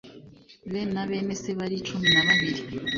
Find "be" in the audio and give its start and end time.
0.71-0.81